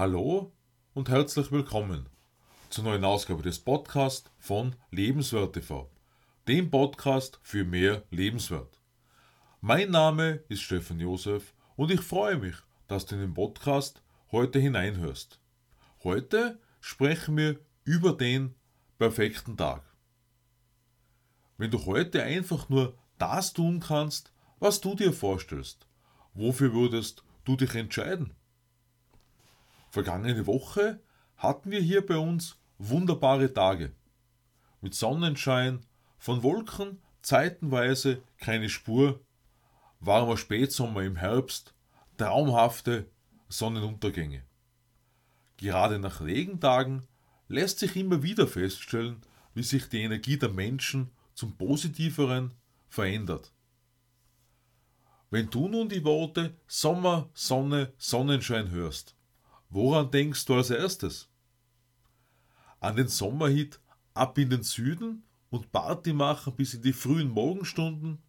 Hallo 0.00 0.50
und 0.94 1.10
herzlich 1.10 1.52
willkommen 1.52 2.08
zur 2.70 2.84
neuen 2.84 3.04
Ausgabe 3.04 3.42
des 3.42 3.58
Podcasts 3.58 4.30
von 4.38 4.74
Lebenswert 4.90 5.52
TV, 5.52 5.90
dem 6.48 6.70
Podcast 6.70 7.38
für 7.42 7.64
mehr 7.64 8.02
Lebenswert. 8.10 8.80
Mein 9.60 9.90
Name 9.90 10.42
ist 10.48 10.62
Stefan 10.62 11.00
Josef 11.00 11.52
und 11.76 11.90
ich 11.90 12.00
freue 12.00 12.38
mich, 12.38 12.54
dass 12.88 13.04
du 13.04 13.16
in 13.16 13.20
den 13.20 13.34
Podcast 13.34 14.02
heute 14.32 14.58
hineinhörst. 14.58 15.38
Heute 16.02 16.58
sprechen 16.80 17.36
wir 17.36 17.60
über 17.84 18.14
den 18.14 18.54
perfekten 18.98 19.58
Tag. 19.58 19.82
Wenn 21.58 21.70
du 21.70 21.84
heute 21.84 22.22
einfach 22.22 22.70
nur 22.70 22.96
das 23.18 23.52
tun 23.52 23.80
kannst, 23.80 24.32
was 24.60 24.80
du 24.80 24.94
dir 24.94 25.12
vorstellst, 25.12 25.86
wofür 26.32 26.72
würdest 26.72 27.22
du 27.44 27.54
dich 27.54 27.74
entscheiden? 27.74 28.32
Vergangene 29.90 30.46
Woche 30.46 31.00
hatten 31.36 31.72
wir 31.72 31.80
hier 31.80 32.06
bei 32.06 32.16
uns 32.16 32.56
wunderbare 32.78 33.52
Tage. 33.52 33.92
Mit 34.80 34.94
Sonnenschein, 34.94 35.84
von 36.16 36.44
Wolken 36.44 37.02
zeitenweise 37.22 38.22
keine 38.38 38.68
Spur, 38.68 39.20
warmer 39.98 40.36
Spätsommer 40.36 41.02
im 41.02 41.16
Herbst, 41.16 41.74
traumhafte 42.16 43.10
Sonnenuntergänge. 43.48 44.44
Gerade 45.56 45.98
nach 45.98 46.20
Regentagen 46.20 47.08
lässt 47.48 47.80
sich 47.80 47.96
immer 47.96 48.22
wieder 48.22 48.46
feststellen, 48.46 49.20
wie 49.54 49.64
sich 49.64 49.88
die 49.88 50.02
Energie 50.02 50.38
der 50.38 50.50
Menschen 50.50 51.10
zum 51.34 51.56
Positiveren 51.56 52.54
verändert. 52.88 53.52
Wenn 55.30 55.50
du 55.50 55.68
nun 55.68 55.88
die 55.88 56.04
Worte 56.04 56.54
Sommer, 56.68 57.28
Sonne, 57.34 57.92
Sonnenschein 57.98 58.70
hörst, 58.70 59.16
Woran 59.70 60.10
denkst 60.10 60.44
du 60.44 60.54
als 60.54 60.70
erstes? 60.70 61.28
An 62.80 62.96
den 62.96 63.08
Sommerhit 63.08 63.80
Ab 64.12 64.36
in 64.38 64.50
den 64.50 64.64
Süden 64.64 65.22
und 65.50 65.70
Party 65.70 66.12
machen 66.12 66.54
bis 66.56 66.74
in 66.74 66.82
die 66.82 66.92
frühen 66.92 67.28
Morgenstunden? 67.28 68.20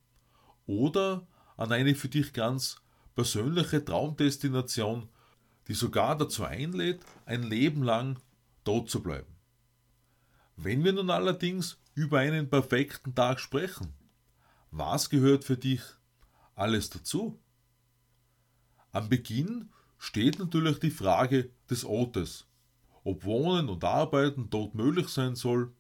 Oder 0.67 1.25
an 1.57 1.71
eine 1.71 1.95
für 1.95 2.07
dich 2.07 2.33
ganz 2.33 2.77
persönliche 3.15 3.83
Traumdestination, 3.83 5.09
die 5.67 5.73
sogar 5.73 6.17
dazu 6.17 6.43
einlädt, 6.43 7.01
ein 7.25 7.43
Leben 7.43 7.83
lang 7.83 8.19
dort 8.63 8.89
zu 8.89 9.01
bleiben? 9.01 9.35
Wenn 10.55 10.83
wir 10.83 10.93
nun 10.93 11.09
allerdings 11.09 11.79
über 11.95 12.19
einen 12.19 12.49
perfekten 12.49 13.15
Tag 13.15 13.39
sprechen, 13.39 13.93
was 14.69 15.09
gehört 15.09 15.43
für 15.43 15.57
dich 15.57 15.81
alles 16.55 16.91
dazu? 16.91 17.39
Am 18.91 19.09
Beginn 19.09 19.71
steht 20.01 20.39
natürlich 20.39 20.79
die 20.79 20.89
Frage 20.89 21.51
des 21.69 21.85
Ortes. 21.85 22.47
Ob 23.03 23.23
Wohnen 23.23 23.69
und 23.69 23.83
Arbeiten 23.83 24.49
dort 24.49 24.73
möglich 24.73 25.09
sein 25.09 25.35
soll, 25.35 25.71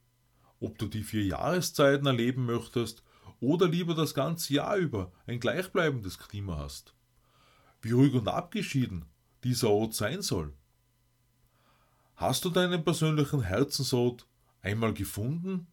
ob 0.59 0.77
du 0.77 0.85
die 0.85 1.01
vier 1.01 1.25
Jahreszeiten 1.25 2.05
erleben 2.05 2.45
möchtest 2.45 3.01
oder 3.39 3.67
lieber 3.67 3.95
das 3.95 4.13
ganze 4.13 4.53
Jahr 4.53 4.77
über 4.77 5.11
ein 5.25 5.39
gleichbleibendes 5.39 6.19
Klima 6.19 6.57
hast. 6.57 6.93
Wie 7.81 7.93
ruhig 7.93 8.13
und 8.13 8.27
abgeschieden 8.27 9.05
dieser 9.43 9.71
Ort 9.71 9.95
sein 9.95 10.21
soll. 10.21 10.53
Hast 12.15 12.45
du 12.45 12.51
deinen 12.51 12.83
persönlichen 12.83 13.41
Herzensort 13.41 14.27
einmal 14.61 14.93
gefunden? 14.93 15.65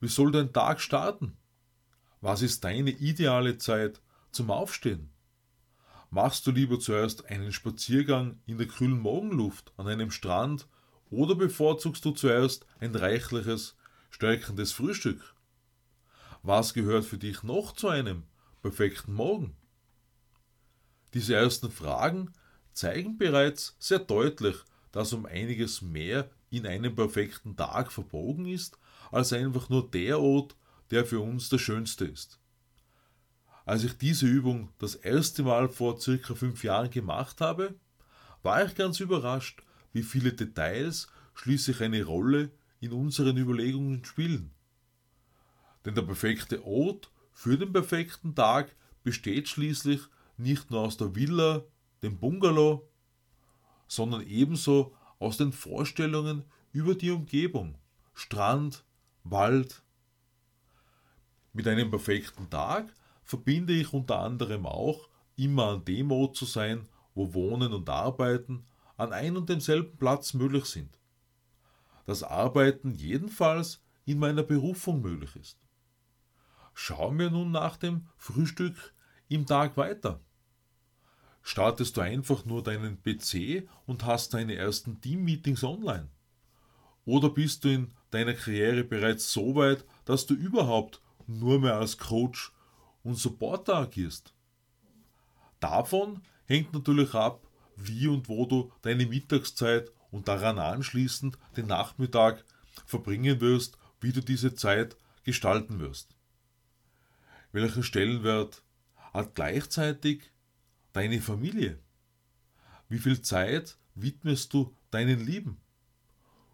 Wie 0.00 0.08
soll 0.08 0.32
dein 0.32 0.52
Tag 0.52 0.80
starten? 0.80 1.36
Was 2.20 2.42
ist 2.42 2.64
deine 2.64 2.90
ideale 2.90 3.58
Zeit 3.58 4.02
zum 4.32 4.50
Aufstehen? 4.50 5.12
Machst 6.10 6.46
du 6.46 6.52
lieber 6.52 6.80
zuerst 6.80 7.26
einen 7.26 7.52
Spaziergang 7.52 8.40
in 8.46 8.56
der 8.56 8.66
kühlen 8.66 8.98
Morgenluft 8.98 9.72
an 9.76 9.88
einem 9.88 10.10
Strand 10.10 10.66
oder 11.10 11.34
bevorzugst 11.34 12.02
du 12.04 12.12
zuerst 12.12 12.66
ein 12.80 12.94
reichliches, 12.94 13.76
stärkendes 14.08 14.72
Frühstück? 14.72 15.34
Was 16.42 16.72
gehört 16.72 17.04
für 17.04 17.18
dich 17.18 17.42
noch 17.42 17.72
zu 17.72 17.88
einem 17.88 18.22
perfekten 18.62 19.12
Morgen? 19.12 19.54
Diese 21.12 21.34
ersten 21.34 21.70
Fragen 21.70 22.32
zeigen 22.72 23.18
bereits 23.18 23.76
sehr 23.78 23.98
deutlich, 23.98 24.56
dass 24.92 25.12
um 25.12 25.26
einiges 25.26 25.82
mehr 25.82 26.30
in 26.48 26.66
einem 26.66 26.94
perfekten 26.94 27.54
Tag 27.54 27.92
verbogen 27.92 28.46
ist, 28.46 28.78
als 29.10 29.34
einfach 29.34 29.68
nur 29.68 29.90
der 29.90 30.20
Ort, 30.20 30.56
der 30.90 31.04
für 31.04 31.20
uns 31.20 31.50
der 31.50 31.58
schönste 31.58 32.06
ist. 32.06 32.40
Als 33.68 33.84
ich 33.84 33.98
diese 33.98 34.26
Übung 34.26 34.70
das 34.78 34.94
erste 34.94 35.42
Mal 35.42 35.68
vor 35.68 36.00
circa 36.00 36.34
fünf 36.34 36.64
Jahren 36.64 36.88
gemacht 36.88 37.42
habe, 37.42 37.74
war 38.42 38.64
ich 38.64 38.74
ganz 38.74 38.98
überrascht, 38.98 39.62
wie 39.92 40.02
viele 40.02 40.32
Details 40.32 41.08
schließlich 41.34 41.82
eine 41.82 42.02
Rolle 42.02 42.50
in 42.80 42.92
unseren 42.92 43.36
Überlegungen 43.36 44.06
spielen. 44.06 44.52
Denn 45.84 45.94
der 45.94 46.00
perfekte 46.00 46.64
Ort 46.64 47.10
für 47.30 47.58
den 47.58 47.70
perfekten 47.70 48.34
Tag 48.34 48.74
besteht 49.04 49.48
schließlich 49.48 50.00
nicht 50.38 50.70
nur 50.70 50.80
aus 50.80 50.96
der 50.96 51.14
Villa, 51.14 51.62
dem 52.02 52.18
Bungalow, 52.18 52.88
sondern 53.86 54.22
ebenso 54.22 54.96
aus 55.18 55.36
den 55.36 55.52
Vorstellungen 55.52 56.42
über 56.72 56.94
die 56.94 57.10
Umgebung, 57.10 57.76
Strand, 58.14 58.82
Wald. 59.24 59.82
Mit 61.52 61.68
einem 61.68 61.90
perfekten 61.90 62.48
Tag 62.48 62.94
verbinde 63.28 63.74
ich 63.74 63.92
unter 63.92 64.20
anderem 64.20 64.64
auch, 64.64 65.08
immer 65.36 65.66
an 65.66 65.84
dem 65.84 66.10
Ort 66.10 66.34
zu 66.34 66.46
sein, 66.46 66.88
wo 67.14 67.34
Wohnen 67.34 67.74
und 67.74 67.88
Arbeiten 67.90 68.64
an 68.96 69.12
ein 69.12 69.36
und 69.36 69.50
demselben 69.50 69.96
Platz 69.98 70.32
möglich 70.32 70.64
sind. 70.64 70.98
Das 72.06 72.22
Arbeiten 72.22 72.90
jedenfalls 72.90 73.82
in 74.06 74.18
meiner 74.18 74.42
Berufung 74.42 75.02
möglich 75.02 75.36
ist. 75.36 75.58
Schauen 76.72 77.18
wir 77.18 77.30
nun 77.30 77.50
nach 77.50 77.76
dem 77.76 78.08
Frühstück 78.16 78.94
im 79.28 79.44
Tag 79.44 79.76
weiter. 79.76 80.20
Startest 81.42 81.98
du 81.98 82.00
einfach 82.00 82.46
nur 82.46 82.62
deinen 82.62 83.02
PC 83.02 83.68
und 83.84 84.06
hast 84.06 84.32
deine 84.32 84.54
ersten 84.54 85.02
Team-Meetings 85.02 85.64
online? 85.64 86.08
Oder 87.04 87.28
bist 87.28 87.64
du 87.64 87.68
in 87.68 87.92
deiner 88.10 88.34
Karriere 88.34 88.84
bereits 88.84 89.30
so 89.30 89.54
weit, 89.54 89.84
dass 90.06 90.24
du 90.24 90.34
überhaupt 90.34 91.02
nur 91.26 91.60
mehr 91.60 91.76
als 91.76 91.98
Coach 91.98 92.52
und 93.02 93.16
Supporter 93.16 93.76
agierst. 93.76 94.34
Davon 95.60 96.22
hängt 96.46 96.72
natürlich 96.72 97.14
ab, 97.14 97.46
wie 97.76 98.08
und 98.08 98.28
wo 98.28 98.46
du 98.46 98.72
deine 98.82 99.06
Mittagszeit 99.06 99.90
und 100.10 100.28
daran 100.28 100.58
anschließend 100.58 101.38
den 101.56 101.66
Nachmittag 101.66 102.44
verbringen 102.86 103.40
wirst, 103.40 103.78
wie 104.00 104.12
du 104.12 104.20
diese 104.20 104.54
Zeit 104.54 104.96
gestalten 105.24 105.80
wirst. 105.80 106.14
Welchen 107.52 107.82
Stellenwert 107.82 108.62
hat 109.12 109.34
gleichzeitig 109.34 110.32
deine 110.92 111.20
Familie? 111.20 111.78
Wie 112.88 112.98
viel 112.98 113.20
Zeit 113.22 113.78
widmest 113.94 114.52
du 114.52 114.74
deinen 114.90 115.24
Lieben? 115.24 115.60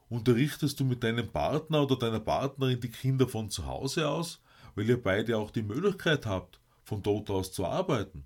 Unterrichtest 0.08 0.78
du 0.80 0.84
mit 0.84 1.02
deinem 1.02 1.30
Partner 1.30 1.82
oder 1.82 1.96
deiner 1.96 2.20
Partnerin 2.20 2.80
die 2.80 2.90
Kinder 2.90 3.28
von 3.28 3.50
zu 3.50 3.66
Hause 3.66 4.08
aus 4.08 4.40
weil 4.74 4.88
ihr 4.88 5.02
beide 5.02 5.38
auch 5.38 5.50
die 5.50 5.62
Möglichkeit 5.62 6.26
habt, 6.26 6.60
von 6.82 7.02
dort 7.02 7.30
aus 7.30 7.52
zu 7.52 7.64
arbeiten. 7.64 8.24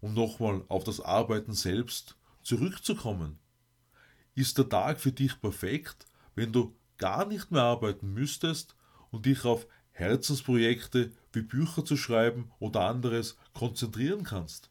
Um 0.00 0.14
nochmal 0.14 0.64
auf 0.68 0.84
das 0.84 1.00
Arbeiten 1.00 1.52
selbst 1.52 2.16
zurückzukommen. 2.42 3.38
Ist 4.34 4.58
der 4.58 4.68
Tag 4.68 5.00
für 5.00 5.12
dich 5.12 5.40
perfekt, 5.40 6.06
wenn 6.34 6.52
du 6.52 6.76
gar 6.98 7.26
nicht 7.26 7.50
mehr 7.50 7.62
arbeiten 7.62 8.12
müsstest 8.12 8.76
und 9.10 9.26
dich 9.26 9.44
auf 9.44 9.66
Herzensprojekte 9.90 11.12
wie 11.32 11.42
Bücher 11.42 11.84
zu 11.84 11.96
schreiben 11.96 12.52
oder 12.58 12.82
anderes 12.82 13.38
konzentrieren 13.54 14.24
kannst? 14.24 14.70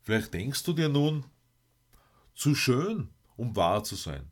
Vielleicht 0.00 0.32
denkst 0.32 0.62
du 0.62 0.72
dir 0.72 0.88
nun, 0.88 1.26
zu 2.34 2.54
schön, 2.54 3.10
um 3.36 3.54
wahr 3.56 3.84
zu 3.84 3.96
sein. 3.96 4.30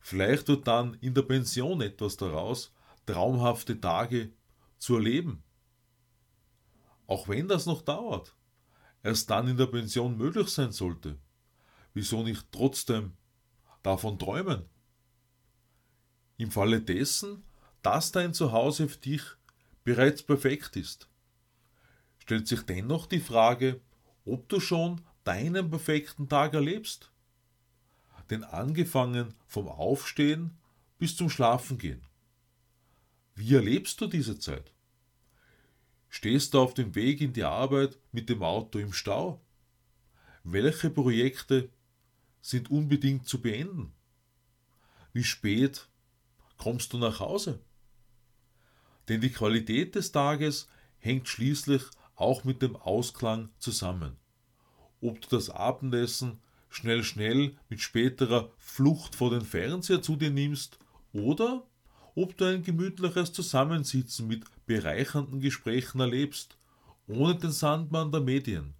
Vielleicht 0.00 0.46
wird 0.48 0.66
dann 0.68 0.94
in 1.00 1.14
der 1.14 1.22
Pension 1.22 1.80
etwas 1.80 2.16
daraus, 2.16 2.72
traumhafte 3.06 3.80
Tage 3.80 4.32
zu 4.78 4.96
erleben. 4.96 5.42
Auch 7.06 7.28
wenn 7.28 7.48
das 7.48 7.66
noch 7.66 7.82
dauert, 7.82 8.34
erst 9.02 9.30
dann 9.30 9.48
in 9.48 9.56
der 9.56 9.66
Pension 9.66 10.16
möglich 10.16 10.48
sein 10.48 10.72
sollte, 10.72 11.18
wieso 11.94 12.22
nicht 12.22 12.46
trotzdem 12.50 13.12
davon 13.82 14.18
träumen? 14.18 14.64
Im 16.36 16.50
Falle 16.50 16.80
dessen, 16.80 17.44
dass 17.82 18.12
dein 18.12 18.34
Zuhause 18.34 18.88
für 18.88 18.98
dich 18.98 19.22
bereits 19.84 20.22
perfekt 20.22 20.76
ist, 20.76 21.08
stellt 22.18 22.48
sich 22.48 22.62
dennoch 22.62 23.06
die 23.06 23.20
Frage, 23.20 23.80
ob 24.24 24.48
du 24.48 24.60
schon 24.60 25.00
deinen 25.22 25.70
perfekten 25.70 26.28
Tag 26.28 26.54
erlebst. 26.54 27.12
Denn 28.30 28.42
angefangen 28.42 29.34
vom 29.46 29.68
Aufstehen 29.68 30.58
bis 30.98 31.16
zum 31.16 31.30
Schlafengehen. 31.30 32.05
Wie 33.36 33.54
erlebst 33.54 34.00
du 34.00 34.08
diese 34.08 34.38
Zeit? 34.38 34.72
Stehst 36.08 36.54
du 36.54 36.60
auf 36.60 36.74
dem 36.74 36.94
Weg 36.94 37.20
in 37.20 37.32
die 37.32 37.44
Arbeit 37.44 37.98
mit 38.10 38.28
dem 38.28 38.42
Auto 38.42 38.78
im 38.78 38.92
Stau? 38.92 39.40
welche 40.48 40.90
Projekte 40.90 41.70
sind 42.40 42.70
unbedingt 42.70 43.26
zu 43.26 43.40
beenden? 43.40 43.92
Wie 45.12 45.24
spät 45.24 45.88
kommst 46.56 46.92
du 46.92 46.98
nach 46.98 47.18
Hause? 47.18 47.60
Denn 49.08 49.20
die 49.20 49.32
Qualität 49.32 49.96
des 49.96 50.12
Tages 50.12 50.68
hängt 50.98 51.28
schließlich 51.28 51.82
auch 52.14 52.44
mit 52.44 52.62
dem 52.62 52.76
Ausklang 52.76 53.50
zusammen. 53.58 54.16
Ob 55.00 55.20
du 55.20 55.28
das 55.28 55.50
Abendessen 55.50 56.38
schnell 56.68 57.02
schnell 57.02 57.56
mit 57.68 57.80
späterer 57.80 58.52
Flucht 58.56 59.14
vor 59.16 59.30
den 59.30 59.44
Fernseher 59.44 60.00
zu 60.00 60.16
dir 60.16 60.30
nimmst 60.30 60.78
oder 61.12 61.66
ob 62.16 62.36
du 62.36 62.46
ein 62.46 62.62
gemütliches 62.62 63.32
Zusammensitzen 63.32 64.26
mit 64.26 64.44
bereichernden 64.64 65.38
Gesprächen 65.38 66.00
erlebst, 66.00 66.56
ohne 67.06 67.36
den 67.36 67.52
Sandmann 67.52 68.10
der 68.10 68.22
Medien, 68.22 68.74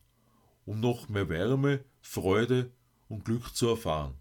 um 0.65 0.81
noch 0.81 1.09
mehr 1.11 1.29
Wärme, 1.29 1.85
Freude 2.01 2.73
und 3.09 3.27
Glück 3.27 3.55
zu 3.55 3.69
erfahren. 3.69 4.15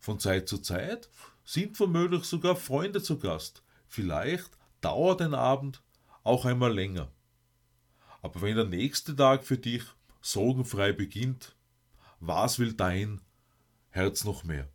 Von 0.00 0.18
Zeit 0.18 0.48
zu 0.48 0.58
Zeit 0.58 1.08
sind 1.44 1.78
womöglich 1.78 2.24
sogar 2.24 2.56
Freunde 2.56 3.00
zu 3.00 3.18
Gast. 3.18 3.62
Vielleicht 3.86 4.50
dauert 4.80 5.22
ein 5.22 5.34
Abend 5.34 5.82
auch 6.24 6.44
einmal 6.44 6.74
länger. 6.74 7.10
Aber 8.22 8.42
wenn 8.42 8.56
der 8.56 8.64
nächste 8.64 9.14
Tag 9.14 9.44
für 9.44 9.56
dich 9.56 9.84
sorgenfrei 10.20 10.92
beginnt, 10.92 11.54
was 12.18 12.58
will 12.58 12.72
dein 12.72 13.20
Herz 13.90 14.24
noch 14.24 14.42
mehr? 14.42 14.68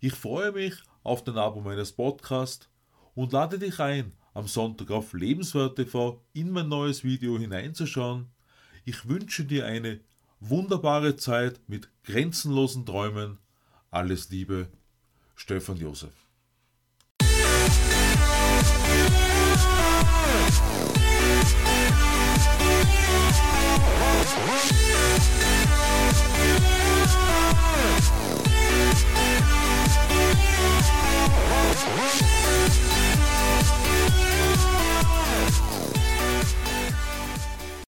Ich 0.00 0.14
freue 0.14 0.50
mich 0.50 0.82
auf 1.04 1.22
den 1.22 1.38
Abo 1.38 1.60
meines 1.60 1.92
Podcasts 1.92 2.68
und 3.14 3.32
lade 3.32 3.60
dich 3.60 3.78
ein, 3.78 4.12
am 4.32 4.48
Sonntag 4.48 4.90
auf 4.90 5.12
Lebenswert 5.12 5.76
TV 5.76 6.20
in 6.32 6.50
mein 6.50 6.68
neues 6.68 7.04
Video 7.04 7.38
hineinzuschauen. 7.38 8.32
Ich 8.84 9.08
wünsche 9.08 9.44
dir 9.44 9.66
eine 9.66 10.00
wunderbare 10.40 11.16
Zeit 11.16 11.60
mit 11.68 11.88
grenzenlosen 12.02 12.84
Träumen. 12.84 13.38
Alles 13.90 14.30
Liebe, 14.30 14.68
Stefan 15.36 15.76
Josef. 15.76 16.12
We'll. 24.46 26.23